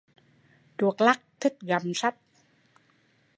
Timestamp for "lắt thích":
1.01-1.57